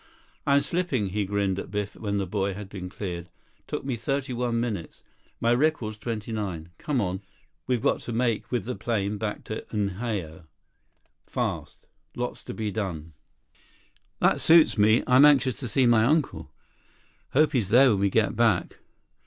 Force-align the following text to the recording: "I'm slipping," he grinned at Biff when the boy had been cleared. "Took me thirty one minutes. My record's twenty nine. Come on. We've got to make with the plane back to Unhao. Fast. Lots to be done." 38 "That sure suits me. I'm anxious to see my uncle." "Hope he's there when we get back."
"I'm 0.47 0.61
slipping," 0.61 1.09
he 1.09 1.25
grinned 1.27 1.59
at 1.59 1.69
Biff 1.69 1.95
when 1.95 2.17
the 2.17 2.25
boy 2.25 2.55
had 2.55 2.69
been 2.69 2.89
cleared. 2.89 3.29
"Took 3.67 3.85
me 3.85 3.95
thirty 3.95 4.33
one 4.33 4.59
minutes. 4.59 5.03
My 5.39 5.53
record's 5.53 5.95
twenty 5.99 6.31
nine. 6.31 6.69
Come 6.79 6.99
on. 6.99 7.21
We've 7.67 7.83
got 7.83 7.99
to 7.99 8.11
make 8.11 8.49
with 8.51 8.65
the 8.65 8.73
plane 8.73 9.19
back 9.19 9.43
to 9.43 9.61
Unhao. 9.71 10.45
Fast. 11.27 11.85
Lots 12.15 12.43
to 12.45 12.53
be 12.55 12.71
done." 12.71 13.13
38 14.21 14.21
"That 14.21 14.31
sure 14.31 14.39
suits 14.39 14.75
me. 14.75 15.03
I'm 15.05 15.23
anxious 15.23 15.59
to 15.59 15.67
see 15.67 15.85
my 15.85 16.03
uncle." 16.03 16.49
"Hope 17.33 17.51
he's 17.51 17.69
there 17.69 17.91
when 17.91 17.99
we 17.99 18.09
get 18.09 18.35
back." 18.35 18.79